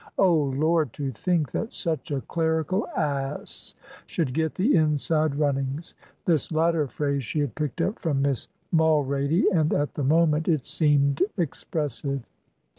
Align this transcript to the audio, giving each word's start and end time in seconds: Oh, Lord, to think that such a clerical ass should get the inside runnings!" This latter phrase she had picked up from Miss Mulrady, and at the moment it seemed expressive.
Oh, 0.17 0.33
Lord, 0.33 0.93
to 0.93 1.11
think 1.11 1.51
that 1.51 1.73
such 1.73 2.09
a 2.09 2.21
clerical 2.21 2.87
ass 2.97 3.75
should 4.07 4.33
get 4.33 4.55
the 4.55 4.75
inside 4.75 5.35
runnings!" 5.35 5.93
This 6.25 6.51
latter 6.51 6.87
phrase 6.87 7.23
she 7.23 7.39
had 7.39 7.53
picked 7.53 7.81
up 7.81 7.99
from 7.99 8.23
Miss 8.23 8.47
Mulrady, 8.73 9.43
and 9.53 9.71
at 9.75 9.93
the 9.93 10.03
moment 10.03 10.47
it 10.47 10.65
seemed 10.65 11.21
expressive. 11.37 12.23